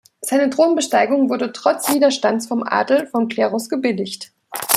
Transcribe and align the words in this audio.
Seine 0.19 0.49
Thronbesteigung 0.49 1.29
wurde 1.29 1.51
trotz 1.51 1.93
Widerstands 1.93 2.47
vom 2.47 2.63
Adel 2.63 3.01
und 3.01 3.11
vom 3.11 3.27
Klerus 3.27 3.69
gebilligt. 3.69 4.31